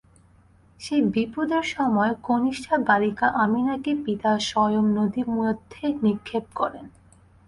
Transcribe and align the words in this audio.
সেই 0.79 1.01
বিপদের 1.13 1.65
সময় 1.75 2.13
কনিষ্ঠা 2.23 2.75
বালিকা 2.87 3.27
আমিনাকে 3.43 3.91
পিতা 4.05 4.31
স্বয়ং 4.41 4.83
নদীমধ্যে 4.97 5.85
নিক্ষেপ 6.03 6.45
করেন। 6.55 6.85